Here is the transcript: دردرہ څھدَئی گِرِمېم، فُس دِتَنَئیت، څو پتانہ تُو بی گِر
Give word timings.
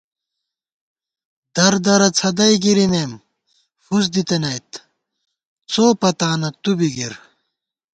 دردرہ 1.55 2.09
څھدَئی 2.17 2.55
گِرِمېم، 2.63 3.11
فُس 3.83 4.03
دِتَنَئیت، 4.13 4.69
څو 5.71 5.85
پتانہ 5.99 6.49
تُو 6.61 6.71
بی 6.77 6.89
گِر 6.95 7.13